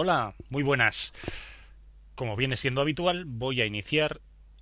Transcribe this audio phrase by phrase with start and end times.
[0.00, 1.12] Hola, muy buenas.
[2.14, 4.20] Como viene siendo habitual, voy a iniciar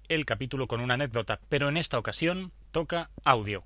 [0.08, 3.62] el capítulo con una anécdota, pero en esta ocasión toca audio.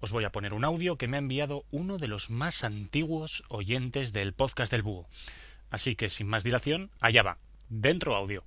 [0.00, 3.44] Os voy a poner un audio que me ha enviado uno de los más antiguos
[3.48, 5.06] oyentes del podcast del búho.
[5.70, 7.38] Así que sin más dilación, allá va.
[7.68, 8.42] Dentro audio.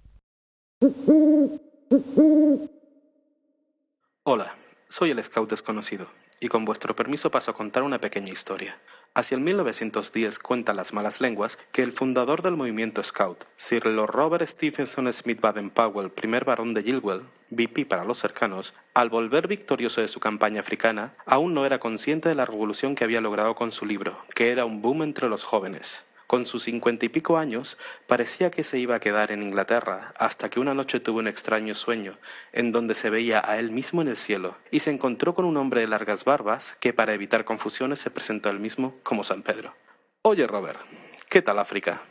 [4.24, 4.54] Hola,
[4.90, 6.12] soy el Scout desconocido,
[6.42, 8.78] y con vuestro permiso paso a contar una pequeña historia.
[9.18, 14.12] Hacia el 1910 cuentan las malas lenguas que el fundador del movimiento Scout, Sir Lord
[14.12, 20.02] Robert Stephenson Smith Baden-Powell, primer barón de Gilwell, VP para los cercanos, al volver victorioso
[20.02, 23.72] de su campaña africana, aún no era consciente de la revolución que había logrado con
[23.72, 26.06] su libro, que era un boom entre los jóvenes.
[26.28, 30.50] Con sus cincuenta y pico años, parecía que se iba a quedar en Inglaterra, hasta
[30.50, 32.18] que una noche tuvo un extraño sueño,
[32.52, 35.56] en donde se veía a él mismo en el cielo, y se encontró con un
[35.56, 39.74] hombre de largas barbas, que para evitar confusiones se presentó él mismo como San Pedro.
[40.22, 40.82] Oye, Robert,
[41.30, 42.02] ¿qué tal África?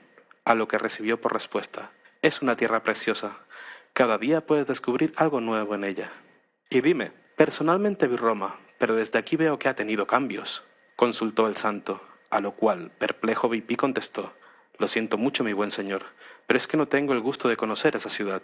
[0.46, 1.92] A lo que recibió por respuesta,
[2.22, 3.40] es una tierra preciosa.
[3.92, 6.10] Cada día puedes descubrir algo nuevo en ella.
[6.70, 10.64] Y dime, personalmente vi Roma, pero desde aquí veo que ha tenido cambios,
[10.96, 12.02] consultó el santo.
[12.30, 14.34] A lo cual, perplejo, Vipí contestó
[14.78, 16.04] Lo siento mucho, mi buen señor,
[16.46, 18.42] pero es que no tengo el gusto de conocer esa ciudad.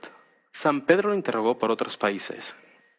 [0.51, 2.57] San Pedro lo interrogó por otros países.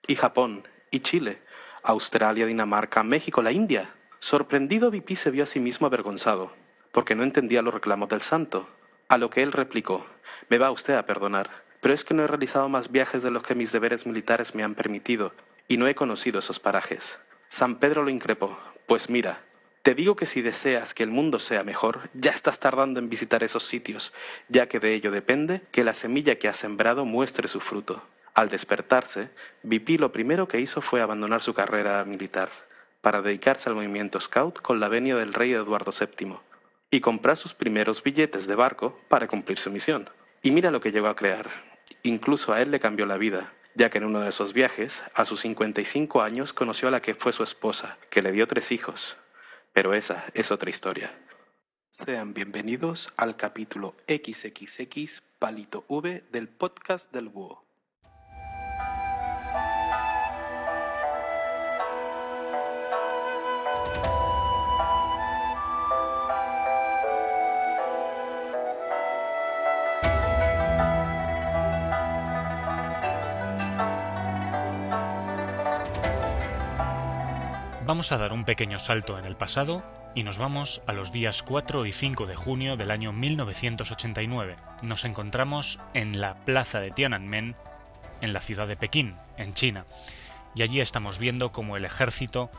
[0.08, 1.42] Y Japón, y Chile,
[1.84, 3.94] Australia, Dinamarca, México, la India.
[4.20, 6.54] Sorprendido, Vipí se vio a sí mismo avergonzado,
[6.92, 8.70] porque no entendía los reclamos del santo.
[9.10, 10.06] A lo que él replicó
[10.50, 11.50] Me va usted a perdonar,
[11.82, 14.64] pero es que no he realizado más viajes de los que mis deberes militares me
[14.64, 15.34] han permitido,
[15.68, 17.20] y no he conocido esos parajes.
[17.50, 19.44] San Pedro lo increpó Pues mira,
[19.84, 23.44] te digo que si deseas que el mundo sea mejor, ya estás tardando en visitar
[23.44, 24.14] esos sitios,
[24.48, 28.02] ya que de ello depende que la semilla que has sembrado muestre su fruto.
[28.34, 29.30] Al despertarse,
[29.62, 32.50] Vipi lo primero que hizo fue abandonar su carrera militar
[33.02, 36.38] para dedicarse al movimiento Scout con la venia del rey Eduardo VII
[36.90, 40.10] y comprar sus primeros billetes de barco para cumplir su misión.
[40.42, 41.50] Y mira lo que llegó a crear.
[42.04, 45.26] Incluso a él le cambió la vida, ya que en uno de esos viajes, a
[45.26, 49.18] sus 55 años, conoció a la que fue su esposa, que le dio tres hijos,
[49.74, 51.12] pero esa es otra historia.
[51.92, 57.63] Sean bienvenidos al capítulo XXX Palito V del podcast del Búho.
[77.94, 79.84] Vamos a dar un pequeño salto en el pasado
[80.16, 84.56] y nos vamos a los días 4 y 5 de junio del año 1989.
[84.82, 87.56] Nos encontramos en la plaza de Tiananmen,
[88.22, 89.86] en la ciudad de Pekín, en China.
[90.56, 92.50] Y allí estamos viendo cómo el ejército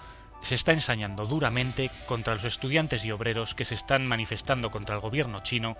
[0.41, 5.01] se está ensañando duramente contra los estudiantes y obreros que se están manifestando contra el
[5.01, 5.77] gobierno chino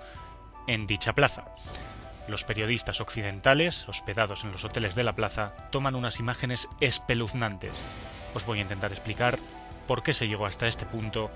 [0.67, 1.45] en dicha plaza.
[2.27, 7.87] Los periodistas occidentales, hospedados en los hoteles de la plaza, toman unas imágenes espeluznantes
[8.35, 9.39] os voy a intentar explicar
[9.87, 11.31] por qué se llegó hasta este punto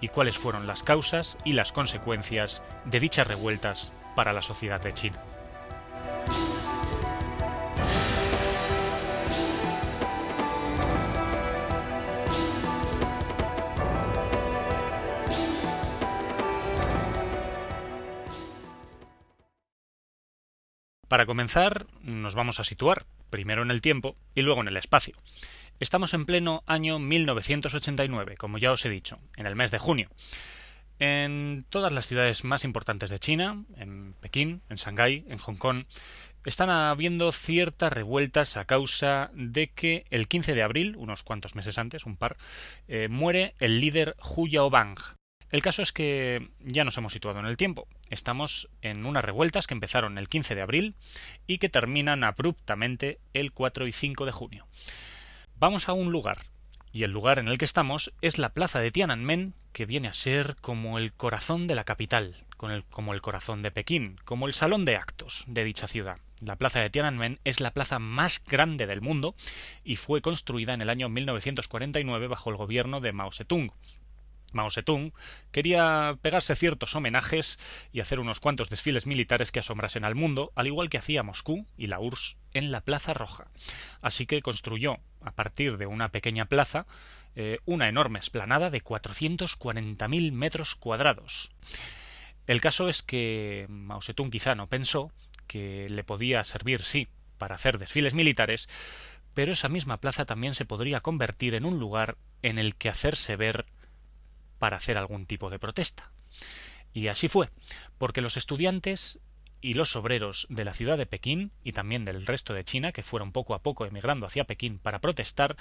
[0.00, 4.92] y cuáles fueron las causas y las consecuencias de dichas revueltas para la sociedad de
[4.92, 5.20] China.
[21.08, 25.14] Para comenzar, nos vamos a situar primero en el tiempo y luego en el espacio.
[25.78, 30.08] Estamos en pleno año 1989, como ya os he dicho, en el mes de junio.
[30.98, 35.84] En todas las ciudades más importantes de China, en Pekín, en Shanghái, en Hong Kong,
[36.46, 41.76] están habiendo ciertas revueltas a causa de que el 15 de abril, unos cuantos meses
[41.76, 42.38] antes, un par,
[42.88, 44.96] eh, muere el líder Hu Yaobang.
[45.50, 47.86] El caso es que ya nos hemos situado en el tiempo.
[48.08, 50.94] Estamos en unas revueltas que empezaron el 15 de abril
[51.46, 54.66] y que terminan abruptamente el 4 y 5 de junio.
[55.58, 56.36] Vamos a un lugar,
[56.92, 60.12] y el lugar en el que estamos es la plaza de Tiananmen, que viene a
[60.12, 62.44] ser como el corazón de la capital,
[62.90, 66.18] como el corazón de Pekín, como el salón de actos de dicha ciudad.
[66.42, 69.34] La plaza de Tiananmen es la plaza más grande del mundo
[69.82, 73.72] y fue construida en el año 1949 bajo el gobierno de Mao Zedong,
[74.56, 75.12] Mao Zedong
[75.52, 77.60] quería pegarse ciertos homenajes
[77.92, 81.66] y hacer unos cuantos desfiles militares que asombrasen al mundo, al igual que hacía Moscú
[81.76, 83.48] y la URSS en la Plaza Roja.
[84.00, 86.86] Así que construyó, a partir de una pequeña plaza,
[87.36, 91.52] eh, una enorme esplanada de 440.000 metros cuadrados.
[92.46, 95.12] El caso es que Mao Zedong quizá no pensó
[95.46, 97.08] que le podía servir, sí,
[97.38, 98.68] para hacer desfiles militares,
[99.34, 103.36] pero esa misma plaza también se podría convertir en un lugar en el que hacerse
[103.36, 103.66] ver
[104.58, 106.10] para hacer algún tipo de protesta.
[106.92, 107.50] Y así fue,
[107.98, 109.20] porque los estudiantes
[109.60, 113.02] y los obreros de la ciudad de Pekín y también del resto de China, que
[113.02, 115.56] fueron poco a poco emigrando hacia Pekín para protestar,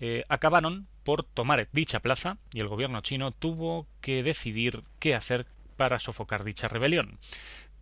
[0.00, 5.46] eh, acabaron por tomar dicha plaza y el gobierno chino tuvo que decidir qué hacer
[5.76, 7.18] para sofocar dicha rebelión.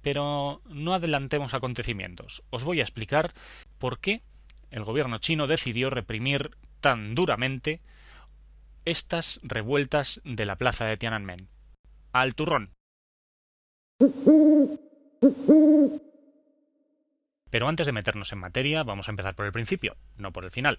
[0.03, 2.43] Pero no adelantemos acontecimientos.
[2.51, 3.33] Os voy a explicar
[3.79, 4.23] por qué
[4.71, 6.51] el gobierno chino decidió reprimir
[6.81, 7.81] tan duramente
[8.85, 11.49] estas revueltas de la plaza de Tiananmen.
[12.13, 12.73] Al turrón.
[17.51, 20.51] Pero antes de meternos en materia, vamos a empezar por el principio, no por el
[20.51, 20.79] final.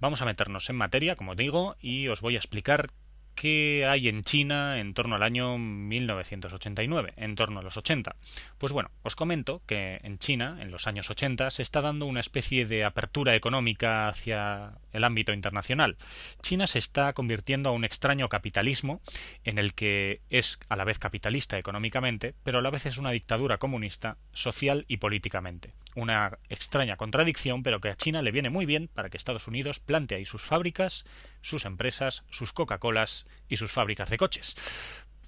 [0.00, 2.90] Vamos a meternos en materia, como digo, y os voy a explicar
[3.40, 8.16] ¿Qué hay en China en torno al año 1989, en torno a los 80?
[8.58, 12.18] Pues bueno, os comento que en China, en los años 80, se está dando una
[12.18, 15.96] especie de apertura económica hacia el ámbito internacional.
[16.42, 19.00] China se está convirtiendo a un extraño capitalismo
[19.44, 23.12] en el que es a la vez capitalista económicamente, pero a la vez es una
[23.12, 25.74] dictadura comunista social y políticamente.
[25.94, 29.80] Una extraña contradicción, pero que a China le viene muy bien para que Estados Unidos
[29.80, 31.04] plante ahí sus fábricas,
[31.40, 34.56] sus empresas, sus Coca-Colas y sus fábricas de coches.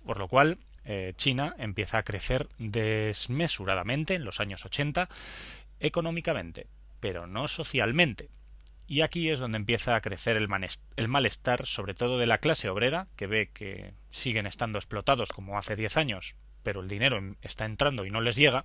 [0.05, 5.09] Por lo cual, eh, China empieza a crecer desmesuradamente en los años 80
[5.79, 6.67] económicamente,
[7.01, 8.31] pero no socialmente.
[8.87, 10.49] Y aquí es donde empieza a crecer el,
[10.97, 15.57] el, malestar, sobre todo de la clase obrera, que ve que siguen estando explotados como
[15.57, 18.65] hace 10 años, pero el dinero está entrando y no les llega.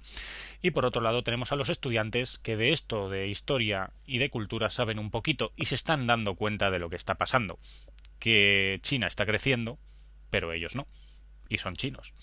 [0.61, 4.29] Y por otro lado tenemos a los estudiantes que de esto de historia y de
[4.29, 7.59] cultura saben un poquito y se están dando cuenta de lo que está pasando
[8.25, 9.77] que China está creciendo,
[10.31, 10.87] pero ellos no,
[11.47, 12.15] y son chinos.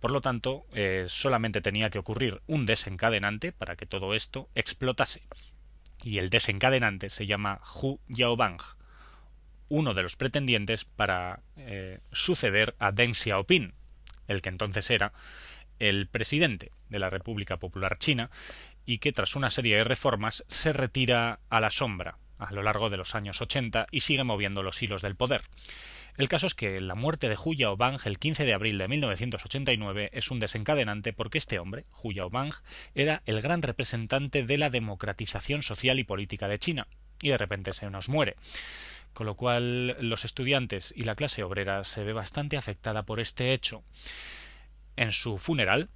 [0.00, 5.22] Por lo tanto, eh, solamente tenía que ocurrir un desencadenante para que todo esto explotase.
[6.02, 8.56] Y el desencadenante se llama Hu Yaobang,
[9.68, 13.74] uno de los pretendientes para eh, suceder a Deng Xiaoping,
[14.28, 15.12] el que entonces era
[15.78, 18.30] el presidente de la República Popular China
[18.86, 22.90] y que tras una serie de reformas se retira a la sombra a lo largo
[22.90, 25.42] de los años 80 y sigue moviendo los hilos del poder.
[26.16, 30.10] El caso es que la muerte de Hu Yaobang el 15 de abril de 1989
[30.12, 32.52] es un desencadenante porque este hombre, Hu Yaobang,
[32.94, 36.86] era el gran representante de la democratización social y política de China,
[37.20, 38.36] y de repente se nos muere.
[39.14, 43.54] Con lo cual los estudiantes y la clase obrera se ve bastante afectada por este
[43.54, 43.82] hecho.
[44.96, 45.88] En su funeral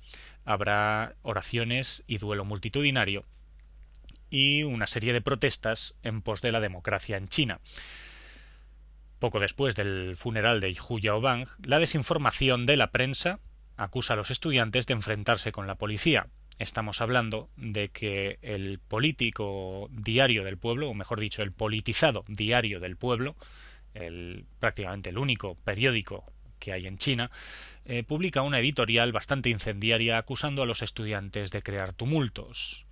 [0.45, 3.27] habrá oraciones y duelo multitudinario,
[4.31, 7.61] y una serie de protestas en pos de la democracia en China.
[9.19, 13.41] Poco después del funeral de Hu Yaobang, la desinformación de la prensa
[13.77, 16.29] acusa a los estudiantes de enfrentarse con la policía.
[16.59, 22.81] Estamos hablando de que el político diario del pueblo, o mejor dicho, el politizado diario
[22.81, 23.37] del pueblo,
[23.95, 26.25] el, prácticamente el único periódico
[26.59, 27.31] que hay en China,
[27.85, 32.89] eh, publica una editorial bastante incendiaria acusando a los estudiantes de crear tumultos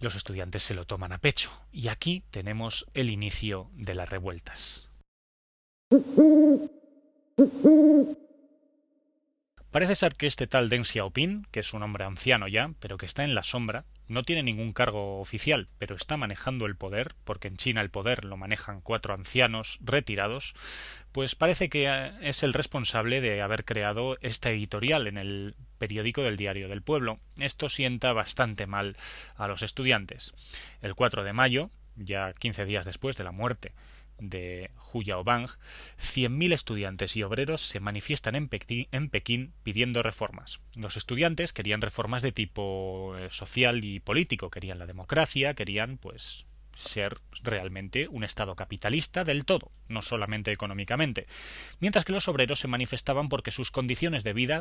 [0.00, 1.50] los estudiantes se lo toman a pecho.
[1.72, 4.90] Y aquí tenemos el inicio de las revueltas.
[9.70, 13.06] Parece ser que este tal Deng Xiaoping, que es un hombre anciano ya, pero que
[13.06, 17.48] está en la sombra, no tiene ningún cargo oficial, pero está manejando el poder, porque
[17.48, 20.54] en China el poder lo manejan cuatro ancianos retirados,
[21.12, 26.22] pues parece que eh, es el responsable de haber creado esta editorial en el periódico
[26.22, 27.18] del Diario del Pueblo.
[27.38, 28.96] Esto sienta bastante mal
[29.36, 30.32] a los estudiantes.
[30.80, 33.72] El 4 de mayo, ya 15 días después de la muerte
[34.18, 35.46] de Hu Yaobang,
[35.98, 40.60] 100.000 estudiantes y obreros se manifiestan en Pekín, pidiendo reformas.
[40.76, 46.46] Los estudiantes querían reformas de tipo eh, social y político, querían la democracia, querían, pues,
[46.74, 51.26] ser realmente un Estado capitalista del todo, no solamente económicamente,
[51.80, 54.60] mientras que los obreros se manifestaban porque sus condiciones de vida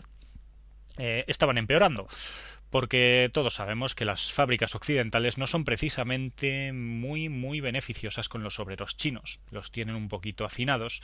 [0.98, 2.08] eh, estaban empeorando
[2.76, 8.60] porque todos sabemos que las fábricas occidentales no son precisamente muy muy beneficiosas con los
[8.60, 11.02] obreros chinos, los tienen un poquito hacinados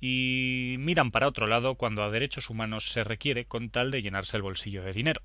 [0.00, 4.36] y miran para otro lado cuando a derechos humanos se requiere con tal de llenarse
[4.36, 5.22] el bolsillo de dinero.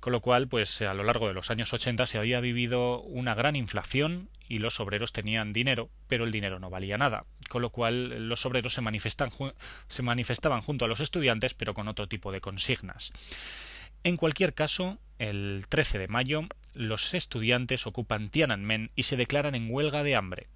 [0.00, 3.34] Con lo cual, pues a lo largo de los años 80 se había vivido una
[3.34, 7.70] gran inflación y los obreros tenían dinero, pero el dinero no valía nada, con lo
[7.70, 8.82] cual los obreros se,
[9.88, 13.12] se manifestaban junto a los estudiantes, pero con otro tipo de consignas.
[14.06, 16.42] En cualquier caso, el 13 de mayo,
[16.74, 20.46] los estudiantes ocupan Tiananmen y se declaran en huelga de hambre.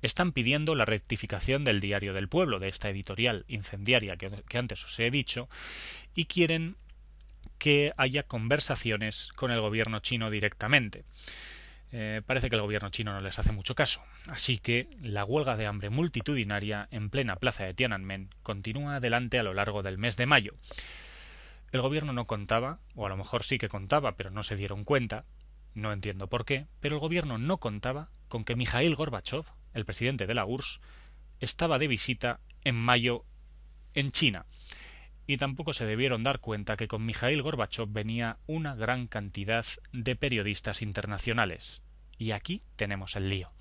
[0.00, 4.98] Están pidiendo la rectificación del diario del pueblo, de esta editorial incendiaria que, antes os
[5.00, 5.50] he dicho,
[6.14, 6.76] y quieren
[7.58, 11.04] que haya conversaciones con el gobierno chino directamente.
[11.92, 14.02] eh, parece que el gobierno chino no les hace mucho caso.
[14.30, 19.42] Así que la huelga de hambre multitudinaria en plena plaza de Tiananmen continúa adelante a
[19.42, 20.54] lo largo del mes de mayo.
[21.72, 24.84] El gobierno no contaba, o a lo mejor sí que contaba, pero no se dieron
[24.84, 25.26] cuenta,
[25.74, 29.44] no entiendo por qué, pero el gobierno no contaba con que Mikhail Gorbachev,
[29.74, 30.80] el presidente de la URSS,
[31.40, 33.24] estaba de visita en mayo
[33.94, 34.46] en China.
[35.26, 40.16] Y tampoco se debieron dar cuenta que con Mikhail Gorbachev venía una gran cantidad de
[40.16, 41.82] periodistas internacionales.
[42.16, 43.52] Y aquí tenemos el lío.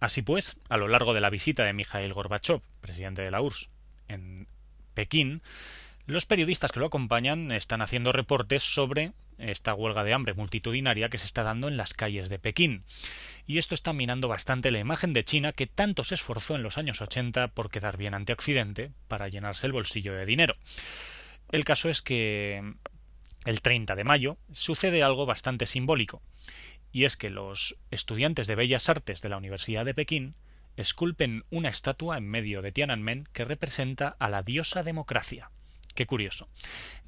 [0.00, 3.70] Así pues, a lo largo de la visita de Mikhail Gorbachev, presidente de la URSS,
[4.08, 4.46] en
[4.94, 5.42] Pekín,
[6.06, 11.18] los periodistas que lo acompañan están haciendo reportes sobre esta huelga de hambre multitudinaria que
[11.18, 12.84] se está dando en las calles de Pekín.
[13.46, 16.78] Y esto está minando bastante la imagen de China que tanto se esforzó en los
[16.78, 20.56] años 80 por quedar bien ante Occidente para llenarse el bolsillo de dinero.
[21.50, 22.74] El caso es que
[23.44, 26.20] el 30 de mayo sucede algo bastante simbólico,
[26.92, 30.34] y es que los estudiantes de Bellas Artes de la Universidad de Pekín
[30.76, 35.50] esculpen una estatua en medio de Tiananmen que representa a la diosa democracia.
[35.94, 36.48] Qué curioso.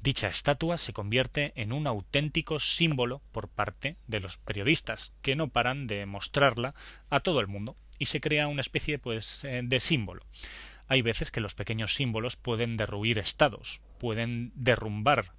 [0.01, 5.47] Dicha estatua se convierte en un auténtico símbolo por parte de los periodistas, que no
[5.47, 6.75] paran de mostrarla
[7.09, 10.25] a todo el mundo, y se crea una especie pues eh, de símbolo.
[10.87, 15.31] Hay veces que los pequeños símbolos pueden derruir estados, pueden derrumbar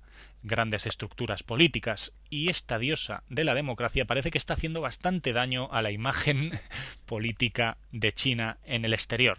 [0.43, 5.73] grandes estructuras políticas, y esta diosa de la democracia parece que está haciendo bastante daño
[5.73, 6.53] a la imagen
[7.07, 9.39] política de China en el exterior.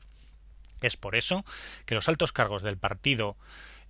[0.82, 1.46] Es por eso
[1.86, 3.38] que los altos cargos del partido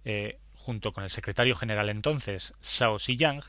[0.06, 3.42] eh, junto con el secretario general entonces, Shao Xiyang,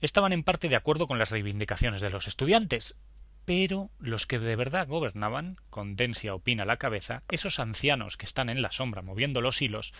[0.00, 2.98] estaban en parte de acuerdo con las reivindicaciones de los estudiantes,
[3.44, 8.26] pero los que de verdad gobernaban, con Deng Xiaoping a la cabeza, esos ancianos que
[8.26, 9.92] están en la sombra moviendo los hilos,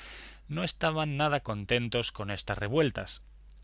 [0.49, 3.23] no estaban nada contentos con estas revueltas.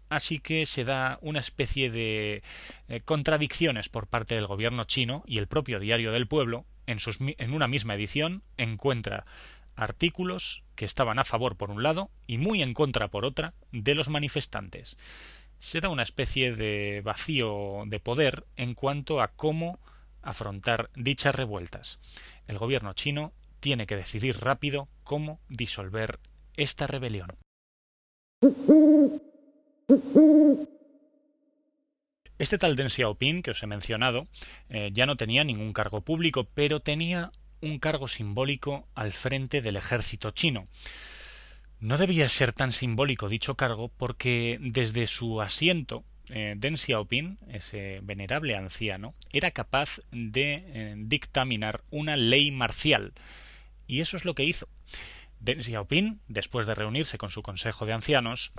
[0.08, 2.42] Así que se da una especie de
[2.88, 7.18] eh, contradicciones por parte del gobierno chino y el propio Diario del Pueblo, en, sus,
[7.20, 9.26] en una misma edición, encuentra
[9.76, 13.94] artículos que estaban a favor por un lado y muy en contra por otra de
[13.94, 14.96] los manifestantes.
[15.58, 19.78] Se da una especie de vacío de poder en cuanto a cómo
[20.22, 21.98] afrontar dichas revueltas.
[22.46, 26.20] El gobierno chino tiene que decidir rápido cómo disolver
[26.54, 27.36] esta rebelión.
[32.38, 34.28] Este tal Deng Xiaoping que os he mencionado
[34.68, 39.76] eh, ya no tenía ningún cargo público, pero tenía un cargo simbólico al frente del
[39.76, 40.68] ejército chino.
[41.80, 48.00] No debía ser tan simbólico dicho cargo porque desde su asiento eh, Deng Xiaoping, ese
[48.02, 53.12] venerable anciano, era capaz de eh, dictaminar una ley marcial.
[53.86, 54.68] Y eso es lo que hizo.
[55.38, 58.52] Deng Xiaoping, después de reunirse con su consejo de ancianos,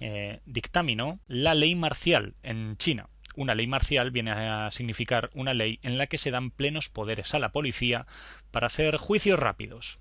[0.00, 3.08] eh, dictaminó la ley marcial en China.
[3.34, 7.34] Una ley marcial viene a significar una ley en la que se dan plenos poderes
[7.34, 8.06] a la policía
[8.52, 9.98] para hacer juicios rápidos.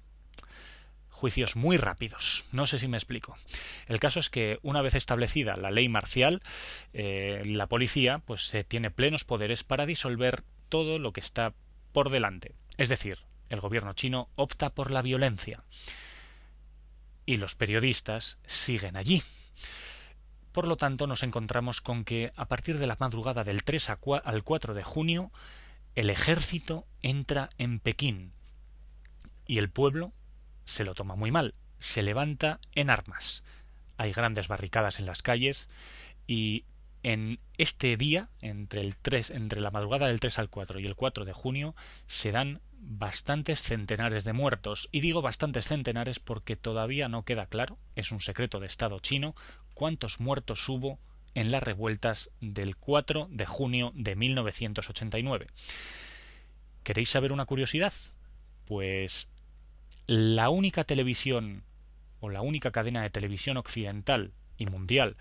[1.13, 2.45] Juicios muy rápidos.
[2.51, 3.37] No sé si me explico.
[3.87, 6.41] El caso es que una vez establecida la ley marcial,
[6.91, 11.53] eh, la policía pues se tiene plenos poderes para disolver todo lo que está
[11.93, 12.55] por delante.
[12.77, 15.63] Es decir, el gobierno chino opta por la violencia.
[17.25, 19.21] Y los periodistas siguen allí.
[20.51, 23.91] Por lo tanto, nos encontramos con que a partir de la madrugada del 3
[24.23, 25.31] al 4 de junio,
[25.95, 28.33] el ejército entra en Pekín
[29.45, 30.11] y el pueblo
[30.63, 33.43] se lo toma muy mal, se levanta en armas.
[33.97, 35.69] Hay grandes barricadas en las calles
[36.27, 36.65] y
[37.03, 40.95] en este día, entre el 3, entre la madrugada del 3 al 4 y el
[40.95, 41.75] 4 de junio,
[42.07, 44.89] se dan bastantes centenares de muertos.
[44.91, 49.35] Y digo bastantes centenares porque todavía no queda claro, es un secreto de Estado chino,
[49.73, 50.99] cuántos muertos hubo
[51.35, 55.47] en las revueltas del 4 de junio de 1989.
[56.83, 57.93] ¿Queréis saber una curiosidad?
[58.65, 59.29] Pues
[60.07, 61.63] la única televisión
[62.19, 65.17] o la única cadena de televisión occidental y mundial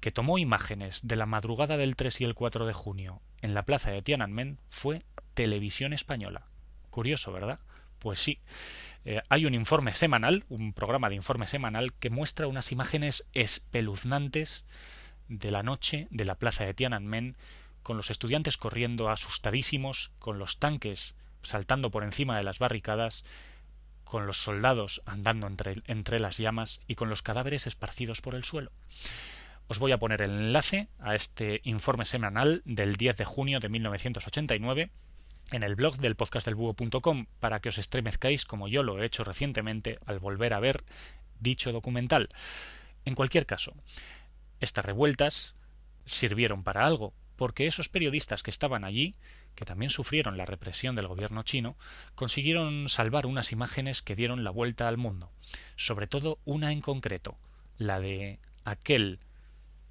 [0.00, 3.64] que tomó imágenes de la madrugada del 3 y el 4 de junio en la
[3.64, 5.02] plaza de Tiananmen fue
[5.34, 6.46] Televisión Española.
[6.90, 7.60] Curioso, ¿verdad?
[7.98, 8.40] Pues sí.
[9.04, 14.64] Eh, hay un informe semanal, un programa de informe semanal, que muestra unas imágenes espeluznantes
[15.28, 17.36] de la noche de la plaza de Tiananmen,
[17.82, 23.24] con los estudiantes corriendo asustadísimos, con los tanques saltando por encima de las barricadas,
[24.06, 28.44] con los soldados andando entre, entre las llamas y con los cadáveres esparcidos por el
[28.44, 28.70] suelo.
[29.66, 33.68] Os voy a poner el enlace a este informe semanal del 10 de junio de
[33.68, 34.90] 1989
[35.50, 39.98] en el blog del podcastdelbúho.com para que os estremezcáis como yo lo he hecho recientemente
[40.06, 40.84] al volver a ver
[41.40, 42.28] dicho documental.
[43.04, 43.74] En cualquier caso,
[44.58, 45.54] Estas revueltas
[46.06, 49.16] sirvieron para algo, porque esos periodistas que estaban allí,
[49.56, 51.76] que también sufrieron la represión del gobierno chino,
[52.14, 55.32] consiguieron salvar unas imágenes que dieron la vuelta al mundo,
[55.74, 57.36] sobre todo una en concreto,
[57.78, 59.18] la de aquel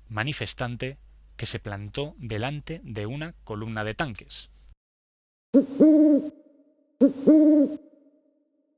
[0.07, 0.97] manifestante
[1.35, 4.51] que se plantó delante de una columna de tanques.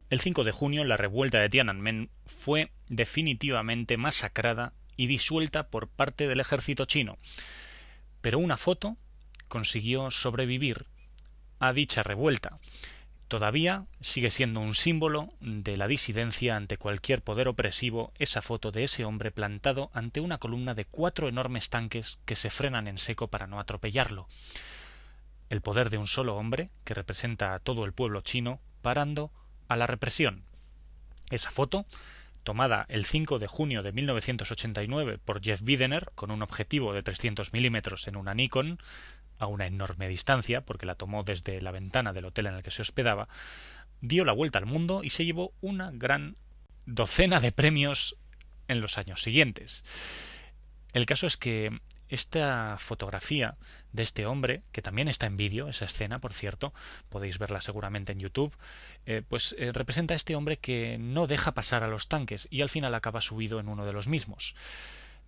[0.09, 6.27] El 5 de junio la revuelta de Tiananmen fue definitivamente masacrada y disuelta por parte
[6.27, 7.17] del ejército chino,
[8.21, 8.97] pero una foto
[9.47, 10.85] consiguió sobrevivir
[11.59, 12.59] a dicha revuelta.
[13.27, 18.85] Todavía sigue siendo un símbolo de la disidencia ante cualquier poder opresivo esa foto de
[18.85, 23.27] ese hombre plantado ante una columna de cuatro enormes tanques que se frenan en seco
[23.27, 24.27] para no atropellarlo.
[25.49, 29.31] El poder de un solo hombre, que representa a todo el pueblo chino, parando
[29.67, 30.43] a la represión.
[31.29, 31.85] Esa foto,
[32.43, 37.51] tomada el 5 de junio de 1989 por Jeff Bidener con un objetivo de 300
[37.51, 38.79] milímetros en una Nikon,
[39.37, 42.71] a una enorme distancia, porque la tomó desde la ventana del hotel en el que
[42.71, 43.27] se hospedaba,
[44.01, 46.37] dio la vuelta al mundo y se llevó una gran
[46.85, 48.17] docena de premios
[48.67, 49.83] en los años siguientes.
[50.93, 51.79] El caso es que
[52.09, 53.57] esta fotografía
[53.91, 56.73] de este hombre, que también está en vídeo, esa escena, por cierto,
[57.09, 58.55] podéis verla seguramente en YouTube,
[59.05, 62.61] eh, pues eh, representa a este hombre que no deja pasar a los tanques y
[62.61, 64.55] al final acaba subido en uno de los mismos.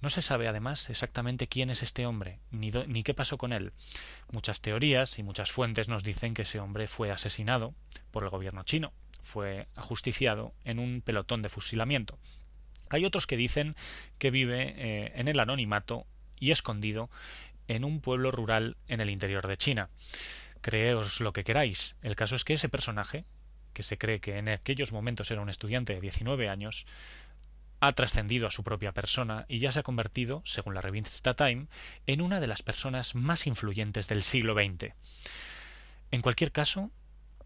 [0.02, 3.74] No se sabe además exactamente quién es este hombre, ni, ni qué pasó con él.
[4.32, 7.74] Muchas teorías y muchas fuentes nos dicen que ese hombre fue asesinado
[8.12, 12.18] por el gobierno chino, fue ajusticiado en un pelotón de fusilamiento.
[12.90, 13.76] Hay otros que dicen
[14.18, 16.06] que vive eh, en el anonimato
[16.40, 17.10] y escondido
[17.68, 19.90] en un pueblo rural en el interior de China.
[20.62, 21.96] Creeos lo que queráis.
[22.02, 23.26] El caso es que ese personaje,
[23.74, 26.86] que se cree que en aquellos momentos era un estudiante de 19 años,
[27.80, 31.68] ha trascendido a su propia persona y ya se ha convertido, según la revista Time,
[32.08, 34.94] en una de las personas más influyentes del siglo XX.
[36.12, 36.92] En cualquier caso,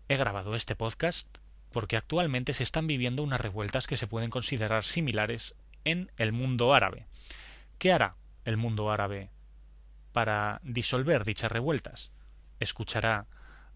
[0.10, 1.38] he grabado este podcast
[1.72, 6.74] porque actualmente se están viviendo unas revueltas que se pueden considerar similares en el mundo
[6.74, 7.08] árabe.
[7.78, 8.15] ¿Qué hará
[8.46, 9.32] el mundo árabe
[10.13, 12.12] para disolver dichas revueltas?
[12.60, 13.26] ¿Escuchará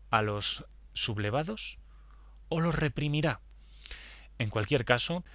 [0.09, 1.79] a los sublevados
[2.49, 3.41] o los reprimirá?
[4.37, 5.25] En cualquier caso,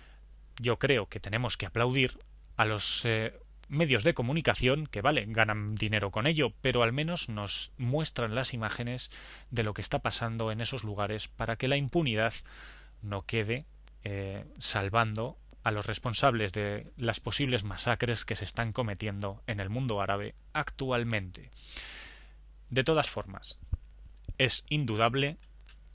[0.61, 2.19] yo creo que tenemos que aplaudir
[2.57, 3.39] a los eh,
[3.69, 8.55] medios de comunicación que, vale, ganan dinero con ello, pero al menos nos muestran las
[8.55, 9.11] imágenes
[9.51, 12.35] de lo que está pasando en esos lugares para que la impunidad
[13.01, 13.67] no quede
[14.05, 19.71] eh, salvando a los responsables de las posibles masacres que se están cometiendo en el
[19.71, 21.51] mundo árabe actualmente.
[22.69, 23.59] De todas formas,
[24.39, 25.37] es indudable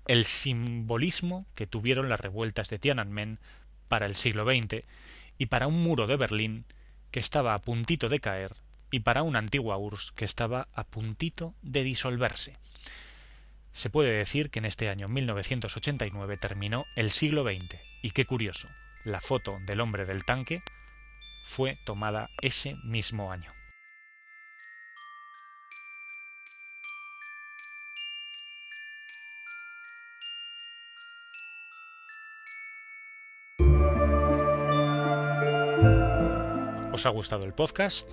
[0.08, 3.40] el simbolismo que tuvieron las revueltas de Tiananmen
[3.88, 4.84] para el siglo XX
[5.38, 6.66] y para un muro de Berlín
[7.12, 8.56] que estaba a puntito de caer
[8.92, 12.58] y para una antigua URSS que estaba a puntito de disolverse.
[13.72, 18.68] Se puede decir que en este año 1989 terminó el siglo XX, y qué curioso,
[19.04, 20.62] la foto del hombre del tanque
[21.44, 23.52] fue tomada ese mismo año.
[36.98, 38.12] ¿Os ha gustado el podcast?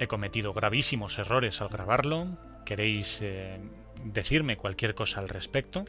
[0.00, 2.36] He cometido gravísimos errores al grabarlo.
[2.66, 3.60] ¿Queréis eh,
[4.02, 5.84] decirme cualquier cosa al respecto?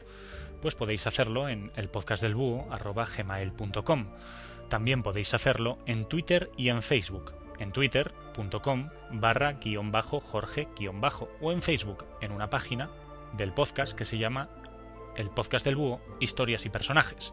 [0.62, 4.06] Pues podéis hacerlo en el podcast del gmail.com.
[4.68, 7.32] También podéis hacerlo en Twitter y en Facebook.
[7.58, 12.92] En twitter.com barra guion bajo Jorge guion bajo o en Facebook en una página
[13.36, 14.50] del podcast que se llama
[15.16, 17.32] El podcast del búho, historias y personajes.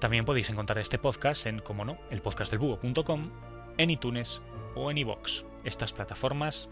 [0.00, 3.30] También podéis encontrar este podcast en, como no, elpodcastdelbúho.com
[3.78, 4.42] en iTunes
[4.74, 6.68] o en iVoox, estas plataformas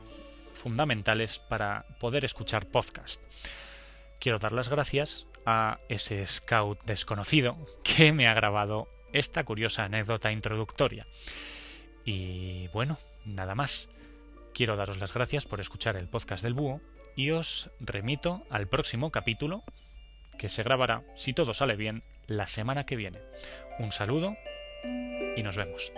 [0.54, 3.22] fundamentales para poder escuchar podcast.
[4.18, 10.32] Quiero dar las gracias a ese scout desconocido que me ha grabado esta curiosa anécdota
[10.32, 11.06] introductoria.
[12.04, 13.88] Y bueno, nada más.
[14.54, 16.80] Quiero daros las gracias por escuchar el podcast del búho
[17.14, 19.62] y os remito al próximo capítulo
[20.38, 23.20] que se grabará, si todo sale bien, la semana que viene.
[23.78, 24.36] Un saludo
[25.36, 25.92] y nos vemos.